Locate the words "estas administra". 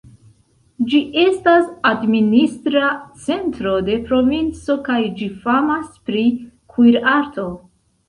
1.23-2.89